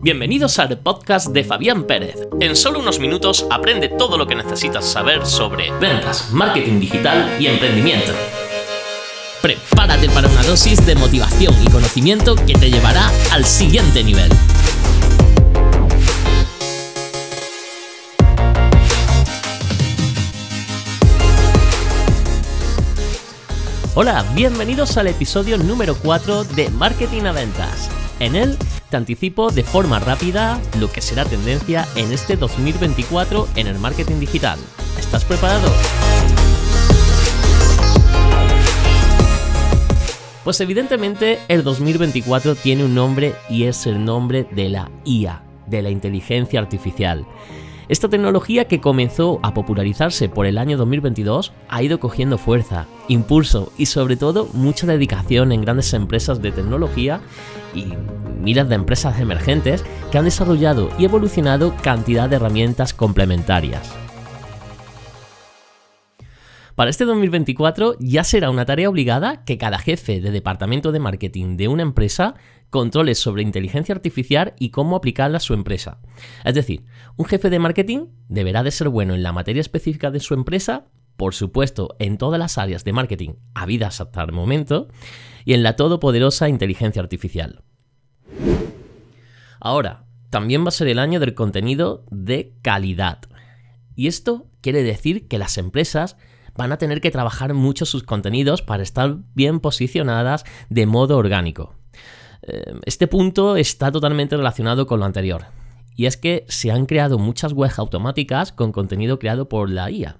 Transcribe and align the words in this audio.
Bienvenidos 0.00 0.60
al 0.60 0.78
podcast 0.78 1.30
de 1.30 1.42
Fabián 1.42 1.82
Pérez. 1.82 2.28
En 2.38 2.54
solo 2.54 2.78
unos 2.78 3.00
minutos 3.00 3.44
aprende 3.50 3.88
todo 3.88 4.16
lo 4.16 4.28
que 4.28 4.36
necesitas 4.36 4.86
saber 4.86 5.26
sobre 5.26 5.72
ventas, 5.80 6.30
marketing 6.30 6.78
digital 6.78 7.36
y 7.40 7.48
emprendimiento. 7.48 8.12
Prepárate 9.42 10.08
para 10.10 10.28
una 10.28 10.44
dosis 10.44 10.86
de 10.86 10.94
motivación 10.94 11.52
y 11.64 11.68
conocimiento 11.68 12.36
que 12.36 12.54
te 12.54 12.70
llevará 12.70 13.10
al 13.32 13.44
siguiente 13.44 14.04
nivel. 14.04 14.30
Hola, 23.96 24.24
bienvenidos 24.36 24.96
al 24.96 25.08
episodio 25.08 25.58
número 25.58 25.96
4 25.96 26.44
de 26.44 26.70
Marketing 26.70 27.22
a 27.22 27.32
Ventas. 27.32 27.90
En 28.20 28.36
él 28.36 28.56
te 28.90 28.96
anticipo 28.96 29.50
de 29.50 29.62
forma 29.62 29.98
rápida 29.98 30.60
lo 30.78 30.90
que 30.90 31.00
será 31.00 31.24
tendencia 31.24 31.86
en 31.96 32.12
este 32.12 32.36
2024 32.36 33.48
en 33.56 33.66
el 33.66 33.78
marketing 33.78 34.20
digital. 34.20 34.58
¿Estás 34.98 35.24
preparado? 35.24 35.68
Pues 40.44 40.60
evidentemente 40.60 41.38
el 41.48 41.62
2024 41.62 42.54
tiene 42.54 42.84
un 42.84 42.94
nombre 42.94 43.34
y 43.50 43.64
es 43.64 43.86
el 43.86 44.02
nombre 44.02 44.46
de 44.50 44.70
la 44.70 44.90
IA, 45.04 45.42
de 45.66 45.82
la 45.82 45.90
inteligencia 45.90 46.60
artificial. 46.60 47.26
Esta 47.88 48.10
tecnología 48.10 48.66
que 48.66 48.82
comenzó 48.82 49.40
a 49.42 49.54
popularizarse 49.54 50.28
por 50.28 50.44
el 50.44 50.58
año 50.58 50.76
2022 50.76 51.52
ha 51.70 51.82
ido 51.82 51.98
cogiendo 51.98 52.36
fuerza, 52.36 52.86
impulso 53.08 53.72
y 53.78 53.86
sobre 53.86 54.16
todo 54.16 54.46
mucha 54.52 54.86
dedicación 54.86 55.52
en 55.52 55.62
grandes 55.62 55.94
empresas 55.94 56.42
de 56.42 56.52
tecnología 56.52 57.20
y 57.74 57.86
miles 58.42 58.68
de 58.68 58.74
empresas 58.74 59.18
emergentes 59.20 59.84
que 60.12 60.18
han 60.18 60.26
desarrollado 60.26 60.90
y 60.98 61.06
evolucionado 61.06 61.74
cantidad 61.82 62.28
de 62.28 62.36
herramientas 62.36 62.92
complementarias. 62.92 64.07
Para 66.78 66.90
este 66.90 67.06
2024 67.06 67.96
ya 67.98 68.22
será 68.22 68.50
una 68.50 68.64
tarea 68.64 68.88
obligada 68.88 69.44
que 69.44 69.58
cada 69.58 69.80
jefe 69.80 70.20
de 70.20 70.30
departamento 70.30 70.92
de 70.92 71.00
marketing 71.00 71.56
de 71.56 71.66
una 71.66 71.82
empresa 71.82 72.36
controle 72.70 73.16
sobre 73.16 73.42
inteligencia 73.42 73.92
artificial 73.92 74.54
y 74.60 74.70
cómo 74.70 74.94
aplicarla 74.94 75.38
a 75.38 75.40
su 75.40 75.54
empresa. 75.54 75.98
Es 76.44 76.54
decir, 76.54 76.84
un 77.16 77.26
jefe 77.26 77.50
de 77.50 77.58
marketing 77.58 78.06
deberá 78.28 78.62
de 78.62 78.70
ser 78.70 78.90
bueno 78.90 79.16
en 79.16 79.24
la 79.24 79.32
materia 79.32 79.60
específica 79.60 80.12
de 80.12 80.20
su 80.20 80.34
empresa, 80.34 80.86
por 81.16 81.34
supuesto 81.34 81.96
en 81.98 82.16
todas 82.16 82.38
las 82.38 82.58
áreas 82.58 82.84
de 82.84 82.92
marketing 82.92 83.30
habidas 83.54 84.00
hasta 84.00 84.22
el 84.22 84.30
momento, 84.30 84.86
y 85.44 85.54
en 85.54 85.64
la 85.64 85.74
todopoderosa 85.74 86.48
inteligencia 86.48 87.02
artificial. 87.02 87.64
Ahora, 89.58 90.04
también 90.30 90.62
va 90.64 90.68
a 90.68 90.70
ser 90.70 90.86
el 90.86 91.00
año 91.00 91.18
del 91.18 91.34
contenido 91.34 92.04
de 92.12 92.54
calidad. 92.62 93.22
Y 93.96 94.06
esto 94.06 94.46
quiere 94.60 94.84
decir 94.84 95.26
que 95.26 95.38
las 95.38 95.58
empresas 95.58 96.16
van 96.58 96.72
a 96.72 96.76
tener 96.76 97.00
que 97.00 97.12
trabajar 97.12 97.54
mucho 97.54 97.86
sus 97.86 98.02
contenidos 98.02 98.62
para 98.62 98.82
estar 98.82 99.18
bien 99.34 99.60
posicionadas 99.60 100.44
de 100.68 100.86
modo 100.86 101.16
orgánico. 101.16 101.76
Eh, 102.42 102.74
este 102.84 103.06
punto 103.06 103.56
está 103.56 103.92
totalmente 103.92 104.36
relacionado 104.36 104.84
con 104.88 104.98
lo 104.98 105.06
anterior. 105.06 105.46
Y 105.94 106.06
es 106.06 106.16
que 106.16 106.44
se 106.48 106.72
han 106.72 106.86
creado 106.86 107.16
muchas 107.18 107.52
webs 107.52 107.78
automáticas 107.78 108.50
con 108.50 108.72
contenido 108.72 109.20
creado 109.20 109.48
por 109.48 109.70
la 109.70 109.88
IA. 109.88 110.18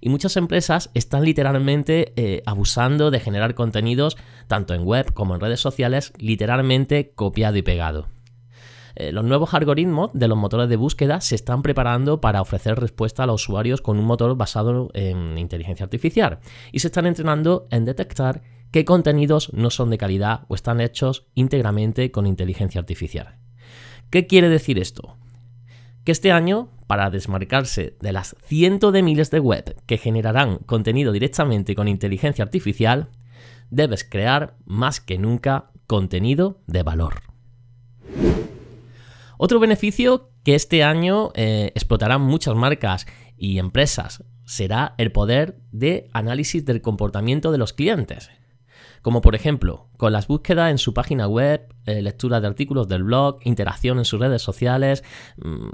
Y 0.00 0.10
muchas 0.10 0.36
empresas 0.36 0.90
están 0.92 1.24
literalmente 1.24 2.12
eh, 2.16 2.42
abusando 2.44 3.10
de 3.10 3.20
generar 3.20 3.54
contenidos, 3.54 4.18
tanto 4.46 4.74
en 4.74 4.84
web 4.84 5.14
como 5.14 5.34
en 5.34 5.40
redes 5.40 5.60
sociales, 5.60 6.12
literalmente 6.18 7.12
copiado 7.14 7.56
y 7.56 7.62
pegado. 7.62 8.08
Eh, 8.94 9.12
los 9.12 9.24
nuevos 9.24 9.54
algoritmos 9.54 10.10
de 10.12 10.28
los 10.28 10.38
motores 10.38 10.68
de 10.68 10.76
búsqueda 10.76 11.20
se 11.20 11.34
están 11.34 11.62
preparando 11.62 12.20
para 12.20 12.40
ofrecer 12.40 12.78
respuesta 12.78 13.22
a 13.22 13.26
los 13.26 13.42
usuarios 13.42 13.80
con 13.80 13.98
un 13.98 14.04
motor 14.04 14.36
basado 14.36 14.90
en 14.94 15.38
inteligencia 15.38 15.84
artificial 15.84 16.40
y 16.72 16.80
se 16.80 16.88
están 16.88 17.06
entrenando 17.06 17.66
en 17.70 17.84
detectar 17.84 18.42
qué 18.70 18.84
contenidos 18.84 19.52
no 19.52 19.70
son 19.70 19.90
de 19.90 19.98
calidad 19.98 20.42
o 20.48 20.54
están 20.54 20.80
hechos 20.80 21.26
íntegramente 21.34 22.10
con 22.10 22.26
inteligencia 22.26 22.80
artificial. 22.80 23.36
¿Qué 24.10 24.26
quiere 24.26 24.48
decir 24.48 24.78
esto? 24.78 25.16
Que 26.04 26.12
este 26.12 26.32
año, 26.32 26.70
para 26.86 27.10
desmarcarse 27.10 27.96
de 28.00 28.12
las 28.12 28.34
cientos 28.42 28.92
de 28.92 29.02
miles 29.02 29.30
de 29.30 29.40
web 29.40 29.76
que 29.86 29.98
generarán 29.98 30.58
contenido 30.58 31.12
directamente 31.12 31.74
con 31.74 31.88
inteligencia 31.88 32.42
artificial, 32.42 33.10
debes 33.70 34.04
crear 34.04 34.56
más 34.64 35.00
que 35.00 35.18
nunca 35.18 35.70
contenido 35.86 36.60
de 36.66 36.82
valor. 36.82 37.27
Otro 39.38 39.60
beneficio 39.60 40.32
que 40.44 40.54
este 40.54 40.82
año 40.82 41.30
eh, 41.34 41.72
explotarán 41.74 42.20
muchas 42.20 42.56
marcas 42.56 43.06
y 43.36 43.58
empresas 43.58 44.24
será 44.44 44.94
el 44.98 45.12
poder 45.12 45.60
de 45.70 46.10
análisis 46.12 46.64
del 46.64 46.82
comportamiento 46.82 47.52
de 47.52 47.58
los 47.58 47.72
clientes. 47.72 48.30
Como 49.02 49.20
por 49.20 49.34
ejemplo, 49.34 49.88
con 49.96 50.12
las 50.12 50.26
búsquedas 50.26 50.70
en 50.70 50.78
su 50.78 50.94
página 50.94 51.26
web, 51.26 51.72
eh, 51.86 52.02
lectura 52.02 52.40
de 52.40 52.46
artículos 52.46 52.88
del 52.88 53.04
blog, 53.04 53.38
interacción 53.44 53.98
en 53.98 54.04
sus 54.04 54.20
redes 54.20 54.42
sociales. 54.42 55.04
Mm, 55.36 55.68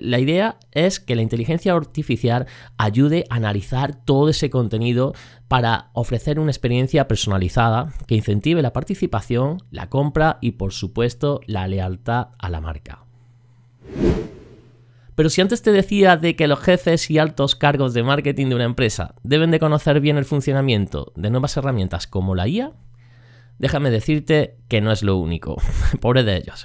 la 0.00 0.18
idea 0.18 0.58
es 0.72 1.00
que 1.00 1.14
la 1.14 1.22
inteligencia 1.22 1.72
artificial 1.74 2.46
ayude 2.78 3.24
a 3.30 3.36
analizar 3.36 4.04
todo 4.04 4.28
ese 4.28 4.50
contenido 4.50 5.14
para 5.48 5.90
ofrecer 5.92 6.38
una 6.40 6.50
experiencia 6.50 7.08
personalizada 7.08 7.92
que 8.06 8.16
incentive 8.16 8.62
la 8.62 8.72
participación, 8.72 9.58
la 9.70 9.88
compra 9.88 10.38
y 10.40 10.52
por 10.52 10.72
supuesto 10.72 11.40
la 11.46 11.68
lealtad 11.68 12.28
a 12.38 12.48
la 12.48 12.60
marca. 12.60 13.04
Pero 15.14 15.28
si 15.28 15.40
antes 15.40 15.62
te 15.62 15.72
decía 15.72 16.16
de 16.16 16.36
que 16.36 16.48
los 16.48 16.60
jefes 16.60 17.10
y 17.10 17.18
altos 17.18 17.54
cargos 17.54 17.94
de 17.94 18.02
marketing 18.02 18.48
de 18.48 18.54
una 18.54 18.64
empresa 18.64 19.14
deben 19.22 19.50
de 19.50 19.58
conocer 19.58 20.00
bien 20.00 20.16
el 20.16 20.24
funcionamiento 20.24 21.12
de 21.16 21.30
nuevas 21.30 21.56
herramientas 21.56 22.06
como 22.06 22.34
la 22.34 22.48
IA, 22.48 22.72
déjame 23.58 23.90
decirte 23.90 24.56
que 24.68 24.80
no 24.80 24.90
es 24.90 25.02
lo 25.02 25.16
único. 25.16 25.56
Pobre 26.00 26.24
de 26.24 26.36
ellos. 26.36 26.64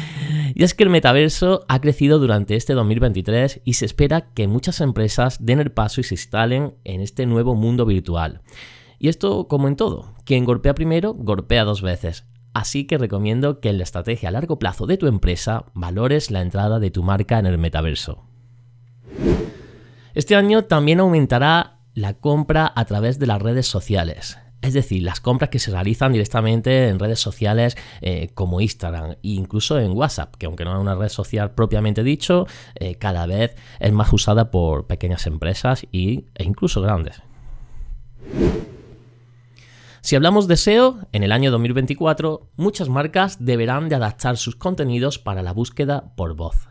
y 0.54 0.64
es 0.64 0.74
que 0.74 0.84
el 0.84 0.90
metaverso 0.90 1.64
ha 1.68 1.80
crecido 1.80 2.18
durante 2.18 2.56
este 2.56 2.72
2023 2.72 3.60
y 3.64 3.74
se 3.74 3.84
espera 3.84 4.32
que 4.32 4.48
muchas 4.48 4.80
empresas 4.80 5.44
den 5.44 5.60
el 5.60 5.70
paso 5.70 6.00
y 6.00 6.04
se 6.04 6.14
instalen 6.14 6.74
en 6.84 7.00
este 7.00 7.26
nuevo 7.26 7.54
mundo 7.54 7.84
virtual. 7.84 8.40
Y 8.98 9.08
esto 9.08 9.48
como 9.48 9.68
en 9.68 9.76
todo, 9.76 10.14
quien 10.24 10.44
golpea 10.44 10.74
primero, 10.74 11.12
golpea 11.12 11.64
dos 11.64 11.82
veces. 11.82 12.24
Así 12.54 12.86
que 12.86 12.98
recomiendo 12.98 13.60
que 13.60 13.70
en 13.70 13.78
la 13.78 13.84
estrategia 13.84 14.28
a 14.28 14.32
largo 14.32 14.58
plazo 14.58 14.86
de 14.86 14.98
tu 14.98 15.06
empresa 15.06 15.64
valores 15.74 16.30
la 16.30 16.42
entrada 16.42 16.78
de 16.80 16.90
tu 16.90 17.02
marca 17.02 17.38
en 17.38 17.46
el 17.46 17.58
metaverso. 17.58 18.24
Este 20.14 20.36
año 20.36 20.64
también 20.64 21.00
aumentará 21.00 21.78
la 21.94 22.14
compra 22.14 22.70
a 22.74 22.84
través 22.84 23.18
de 23.18 23.26
las 23.26 23.40
redes 23.40 23.66
sociales. 23.66 24.38
Es 24.60 24.74
decir, 24.74 25.02
las 25.02 25.20
compras 25.20 25.50
que 25.50 25.58
se 25.58 25.72
realizan 25.72 26.12
directamente 26.12 26.88
en 26.88 27.00
redes 27.00 27.18
sociales 27.18 27.76
eh, 28.00 28.30
como 28.34 28.60
Instagram 28.60 29.12
e 29.12 29.18
incluso 29.22 29.80
en 29.80 29.90
WhatsApp, 29.92 30.36
que 30.36 30.46
aunque 30.46 30.64
no 30.64 30.74
es 30.74 30.80
una 30.80 30.94
red 30.94 31.08
social 31.08 31.52
propiamente 31.52 32.04
dicho, 32.04 32.46
eh, 32.76 32.94
cada 32.94 33.26
vez 33.26 33.56
es 33.80 33.92
más 33.92 34.12
usada 34.12 34.50
por 34.52 34.86
pequeñas 34.86 35.26
empresas 35.26 35.84
y, 35.90 36.26
e 36.34 36.44
incluso 36.44 36.80
grandes. 36.80 37.22
Si 40.04 40.16
hablamos 40.16 40.48
de 40.48 40.56
SEO, 40.56 40.98
en 41.12 41.22
el 41.22 41.30
año 41.30 41.52
2024 41.52 42.50
muchas 42.56 42.88
marcas 42.88 43.36
deberán 43.38 43.88
de 43.88 43.94
adaptar 43.94 44.36
sus 44.36 44.56
contenidos 44.56 45.20
para 45.20 45.44
la 45.44 45.52
búsqueda 45.52 46.12
por 46.16 46.34
voz. 46.34 46.68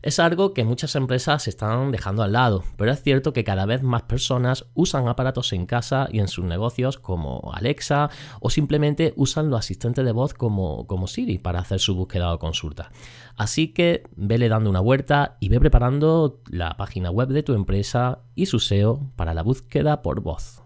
Es 0.00 0.18
algo 0.18 0.54
que 0.54 0.64
muchas 0.64 0.96
empresas 0.96 1.46
están 1.46 1.90
dejando 1.90 2.22
al 2.22 2.32
lado, 2.32 2.64
pero 2.78 2.90
es 2.90 3.02
cierto 3.02 3.34
que 3.34 3.44
cada 3.44 3.66
vez 3.66 3.82
más 3.82 4.04
personas 4.04 4.64
usan 4.72 5.08
aparatos 5.08 5.52
en 5.52 5.66
casa 5.66 6.08
y 6.10 6.20
en 6.20 6.28
sus 6.28 6.46
negocios 6.46 6.96
como 6.96 7.52
Alexa 7.52 8.08
o 8.40 8.48
simplemente 8.48 9.12
usan 9.16 9.50
los 9.50 9.58
asistentes 9.58 10.06
de 10.06 10.12
voz 10.12 10.32
como, 10.32 10.86
como 10.86 11.06
Siri 11.06 11.36
para 11.36 11.58
hacer 11.58 11.80
su 11.80 11.94
búsqueda 11.94 12.32
o 12.32 12.38
consulta. 12.38 12.90
Así 13.36 13.74
que 13.74 14.04
vele 14.16 14.48
dando 14.48 14.70
una 14.70 14.80
vuelta 14.80 15.36
y 15.38 15.50
ve 15.50 15.60
preparando 15.60 16.40
la 16.48 16.78
página 16.78 17.10
web 17.10 17.28
de 17.28 17.42
tu 17.42 17.52
empresa 17.52 18.20
y 18.34 18.46
su 18.46 18.58
SEO 18.58 19.10
para 19.16 19.34
la 19.34 19.42
búsqueda 19.42 20.00
por 20.00 20.22
voz. 20.22 20.62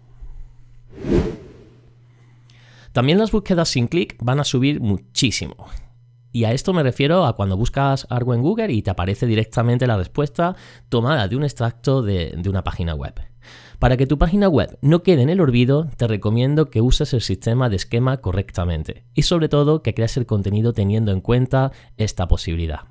También 2.92 3.18
las 3.18 3.32
búsquedas 3.32 3.70
sin 3.70 3.88
clic 3.88 4.16
van 4.20 4.38
a 4.38 4.44
subir 4.44 4.80
muchísimo. 4.80 5.56
Y 6.30 6.44
a 6.44 6.52
esto 6.52 6.72
me 6.72 6.82
refiero 6.82 7.24
a 7.24 7.36
cuando 7.36 7.56
buscas 7.56 8.06
algo 8.10 8.34
en 8.34 8.42
Google 8.42 8.72
y 8.72 8.82
te 8.82 8.90
aparece 8.90 9.26
directamente 9.26 9.86
la 9.86 9.96
respuesta 9.96 10.56
tomada 10.88 11.28
de 11.28 11.36
un 11.36 11.44
extracto 11.44 12.02
de, 12.02 12.40
una 12.46 12.64
página 12.64 12.94
web. 12.94 13.14
Para 13.78 13.96
que 13.96 14.06
tu 14.06 14.16
página 14.16 14.48
web 14.48 14.78
no 14.80 15.02
quede 15.02 15.22
en 15.22 15.28
el 15.28 15.40
olvido, 15.40 15.88
te 15.96 16.06
recomiendo 16.06 16.70
que 16.70 16.80
uses 16.80 17.12
el 17.12 17.20
sistema 17.20 17.68
de 17.68 17.76
esquema 17.76 18.18
correctamente 18.18 19.04
y 19.14 19.22
sobre 19.22 19.48
todo 19.48 19.82
que 19.82 19.94
crees 19.94 20.16
el 20.16 20.26
contenido 20.26 20.72
teniendo 20.72 21.12
en 21.12 21.20
cuenta 21.20 21.72
esta 21.96 22.28
posibilidad. 22.28 22.82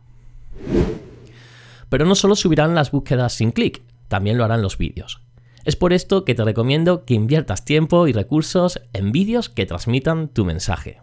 Pero 1.90 2.06
no 2.06 2.16
solo 2.16 2.36
subirán 2.36 2.76
las 2.76 2.92
búsquedas 2.92 3.34
sin 3.34 3.52
clic, 3.52 3.82
también 4.08 4.38
lo 4.38 4.44
harán 4.44 4.62
los 4.62 4.78
vídeos. 4.78 5.22
Es 5.64 5.76
por 5.76 5.94
esto 5.94 6.26
que 6.26 6.34
te 6.34 6.44
recomiendo 6.44 7.06
que 7.06 7.14
inviertas 7.14 7.66
tiempo 7.66 8.08
y 8.08 8.14
recursos 8.14 8.82
en 8.94 9.12
vídeos 9.12 9.50
que 9.50 9.66
transmitan 9.66 10.28
tu 10.28 10.46
mensaje. 10.46 11.02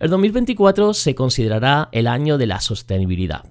El 0.00 0.10
2024 0.10 0.92
se 0.92 1.14
considerará 1.14 1.88
el 1.92 2.06
año 2.06 2.36
de 2.36 2.46
la 2.46 2.60
sostenibilidad. 2.60 3.44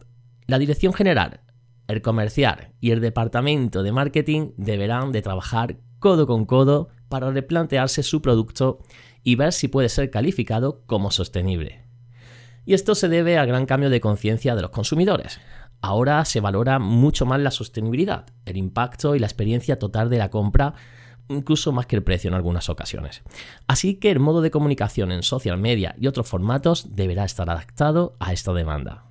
La 0.46 0.60
Dirección 0.60 0.94
General, 0.94 1.42
el 1.88 2.02
Comercial 2.02 2.74
y 2.80 2.92
el 2.92 3.02
Departamento 3.02 3.82
de 3.82 3.92
Marketing 3.92 4.52
deberán 4.58 5.12
de 5.12 5.22
trabajar 5.22 5.78
codo 6.00 6.28
con 6.28 6.46
codo 6.46 6.90
para 7.10 7.32
replantearse 7.32 8.04
su 8.04 8.22
producto 8.22 8.80
y 9.24 9.36
ver 9.36 9.54
si 9.54 9.68
puede 9.68 9.90
ser 9.90 10.12
calificado 10.12 10.84
como 10.86 11.12
sostenible. 11.12 11.83
Y 12.66 12.74
esto 12.74 12.96
se 12.96 13.10
debe 13.10 13.38
al 13.38 13.48
gran 13.48 13.66
cambio 13.66 13.90
de 13.90 14.02
conciencia 14.02 14.56
de 14.56 14.62
los 14.62 14.72
consumidores. 14.72 15.40
Ahora 15.82 16.24
se 16.24 16.40
valora 16.40 16.80
mucho 16.80 17.26
más 17.26 17.42
la 17.42 17.52
sostenibilidad, 17.52 18.26
el 18.46 18.56
impacto 18.56 19.16
y 19.16 19.20
la 19.20 19.28
experiencia 19.28 19.80
total 19.80 20.10
de 20.10 20.18
la 20.18 20.30
compra, 20.30 20.76
incluso 21.28 21.72
más 21.72 21.88
que 21.88 21.98
el 21.98 22.04
precio 22.04 22.30
en 22.30 22.36
algunas 22.36 22.70
ocasiones. 22.70 23.22
Así 23.68 23.96
que 23.96 24.12
el 24.12 24.20
modo 24.20 24.42
de 24.42 24.52
comunicación 24.52 25.12
en 25.12 25.24
social 25.24 25.58
media 25.58 25.96
y 26.00 26.08
otros 26.08 26.28
formatos 26.28 26.96
deberá 26.96 27.26
estar 27.26 27.50
adaptado 27.50 28.16
a 28.20 28.32
esta 28.32 28.54
demanda. 28.54 29.04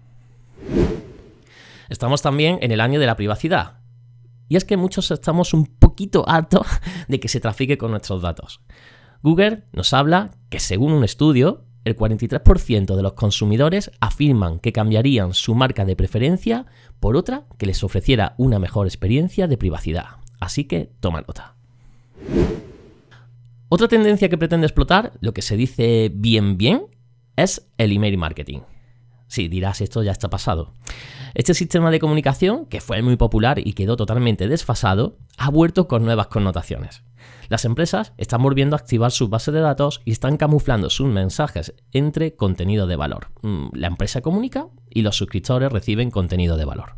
Estamos 1.91 2.23
también 2.23 2.59
en 2.63 2.73
el 2.73 2.81
año 2.81 2.99
de 3.01 3.07
la 3.07 3.17
privacidad. 3.17 3.81
Y 4.49 4.57
es 4.57 4.65
que 4.65 4.79
muchos 4.79 5.11
estamos 5.11 5.53
un 5.53 5.67
poquito 5.67 6.27
hartos 6.27 6.67
de 7.09 7.21
que 7.21 7.29
se 7.29 7.41
trafique 7.41 7.77
con 7.77 7.91
nuestros 7.91 8.23
datos. 8.23 8.61
Google 9.23 9.65
nos 9.73 9.93
habla 9.93 10.31
que 10.49 10.59
según 10.59 10.93
un 10.93 11.05
estudio, 11.05 11.65
el 11.85 11.97
43% 11.97 12.97
de 12.97 13.03
los 13.03 13.13
consumidores 13.15 13.91
afirman 14.01 14.59
que 14.59 14.73
cambiarían 14.73 15.35
su 15.35 15.55
marca 15.55 15.85
de 15.85 15.97
preferencia 15.97 16.67
por 17.01 17.17
otra 17.17 17.45
que 17.59 17.67
les 17.67 17.83
ofreciera 17.83 18.35
una 18.39 18.59
mejor 18.59 18.87
experiencia 18.87 19.47
de 19.47 19.57
privacidad. 19.57 20.07
Así 20.41 20.65
que 20.65 20.91
toma 21.01 21.23
nota. 21.23 21.57
Otra 23.69 23.89
tendencia 23.89 24.29
que 24.29 24.39
pretende 24.39 24.67
explotar, 24.67 25.13
lo 25.21 25.33
que 25.33 25.43
se 25.43 25.57
dice 25.57 26.11
bien 26.15 26.59
bien, 26.59 26.87
es 27.37 27.67
el 27.79 27.93
email 27.93 28.19
marketing. 28.19 28.61
Sí, 29.33 29.49
dirás, 29.49 29.81
esto 29.81 30.03
ya 30.03 30.13
está 30.13 30.29
pasado. 30.29 30.75
Este 31.33 31.55
sistema 31.55 31.91
de 31.91 32.01
comunicación, 32.01 32.67
que 32.67 32.83
fue 32.83 33.01
muy 33.01 33.17
popular 33.17 33.59
y 33.67 33.73
quedó 33.73 33.97
totalmente 33.97 34.47
desfasado, 34.47 35.17
ha 35.39 35.49
vuelto 35.49 35.89
con 35.89 36.05
nuevas 36.05 36.27
connotaciones. 36.27 37.03
Las 37.49 37.65
empresas 37.65 38.13
están 38.19 38.43
volviendo 38.43 38.77
a 38.77 38.81
activar 38.81 39.11
sus 39.11 39.31
bases 39.31 39.55
de 39.55 39.61
datos 39.61 40.03
y 40.05 40.13
están 40.13 40.37
camuflando 40.37 40.91
sus 40.91 41.07
mensajes 41.07 41.73
entre 41.93 42.37
contenido 42.37 42.87
de 42.87 42.97
valor. 42.97 43.29
Mm, 43.41 43.69
la 43.73 43.87
empresa 43.87 44.21
comunica 44.21 44.67
y 44.91 45.01
los 45.01 45.17
suscriptores 45.17 45.73
reciben 45.73 46.11
contenido 46.11 46.59
de 46.59 46.67
valor. 46.67 46.97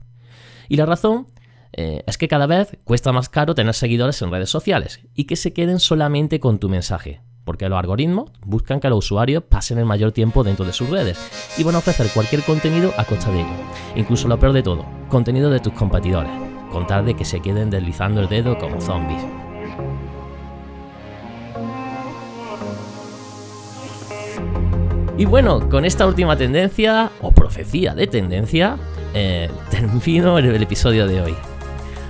Y 0.68 0.74
la 0.74 0.86
razón 0.86 1.28
eh, 1.72 2.02
es 2.04 2.18
que 2.18 2.26
cada 2.26 2.48
vez 2.48 2.78
cuesta 2.82 3.12
más 3.12 3.28
caro 3.28 3.54
tener 3.54 3.74
seguidores 3.74 4.20
en 4.22 4.32
redes 4.32 4.50
sociales 4.50 4.98
y 5.14 5.26
que 5.26 5.36
se 5.36 5.52
queden 5.52 5.78
solamente 5.78 6.40
con 6.40 6.58
tu 6.58 6.68
mensaje, 6.68 7.20
porque 7.44 7.68
los 7.68 7.78
algoritmos 7.78 8.30
buscan 8.44 8.80
que 8.80 8.88
los 8.88 8.98
usuarios 8.98 9.42
pasen 9.42 9.78
el 9.78 9.84
mayor 9.84 10.12
tiempo 10.12 10.42
dentro 10.42 10.64
de 10.64 10.72
sus 10.72 10.88
redes 10.90 11.18
y 11.56 11.64
van 11.64 11.74
a 11.74 11.78
ofrecer 11.78 12.08
cualquier 12.12 12.42
contenido 12.42 12.92
a 12.96 13.04
costa 13.04 13.30
de 13.30 13.40
ello. 13.40 13.54
Incluso 13.96 14.28
lo 14.28 14.38
peor 14.38 14.52
de 14.52 14.62
todo, 14.62 14.84
contenido 15.08 15.50
de 15.50 15.60
tus 15.60 15.72
competidores, 15.72 16.32
con 16.72 16.86
tal 16.86 17.04
de 17.06 17.14
que 17.14 17.24
se 17.24 17.40
queden 17.40 17.70
deslizando 17.70 18.20
el 18.20 18.28
dedo 18.28 18.58
como 18.58 18.80
zombies. 18.80 19.24
Y 25.16 25.26
bueno, 25.26 25.68
con 25.68 25.84
esta 25.84 26.06
última 26.06 26.36
tendencia, 26.36 27.12
o 27.20 27.30
profecía 27.30 27.94
de 27.94 28.08
tendencia, 28.08 28.76
eh, 29.14 29.48
termino 29.70 30.38
el 30.38 30.60
episodio 30.60 31.06
de 31.06 31.20
hoy. 31.20 31.53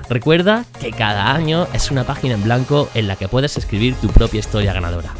Recuerda 0.08 0.64
que 0.80 0.90
cada 0.90 1.32
año 1.32 1.66
es 1.72 1.90
una 1.90 2.04
página 2.04 2.34
en 2.34 2.44
blanco 2.44 2.88
en 2.94 3.08
la 3.08 3.16
que 3.16 3.28
puedes 3.28 3.56
escribir 3.56 3.94
tu 3.96 4.08
propia 4.08 4.40
historia 4.40 4.72
ganadora. 4.72 5.14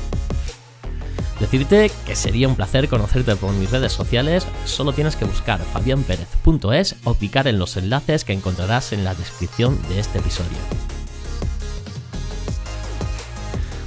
Decirte 1.41 1.91
que 2.07 2.15
sería 2.15 2.49
un 2.49 2.55
placer 2.55 2.89
conocerte 2.89 3.35
por 3.37 3.53
mis 3.53 3.71
redes 3.71 3.93
sociales, 3.93 4.47
solo 4.65 4.93
tienes 4.93 5.17
que 5.17 5.25
buscar 5.25 5.61
fabianperez.es 5.73 6.97
o 7.05 7.15
picar 7.15 7.49
en 7.49 7.59
los 7.59 7.77
enlaces 7.77 8.25
que 8.25 8.33
encontrarás 8.33 8.93
en 8.93 9.05
la 9.05 9.15
descripción 9.15 9.81
de 9.89 9.99
este 9.99 10.19
episodio. 10.19 10.59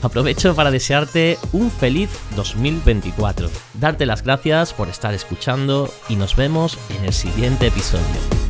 Aprovecho 0.04 0.56
para 0.56 0.72
desearte 0.72 1.38
un 1.54 1.72
feliz 1.72 2.10
2024, 2.36 3.50
darte 3.76 4.06
las 4.06 4.24
gracias 4.24 4.74
por 4.74 4.90
estar 4.90 5.14
escuchando 5.14 5.92
y 6.10 6.16
nos 6.16 6.36
vemos 6.36 6.78
en 6.98 7.06
el 7.06 7.14
siguiente 7.14 7.68
episodio. 7.68 8.47